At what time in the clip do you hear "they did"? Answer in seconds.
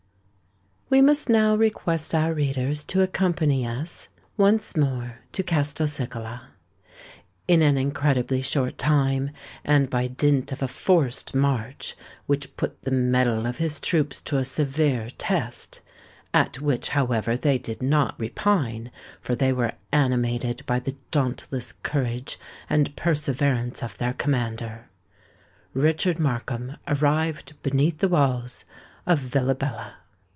17.37-17.81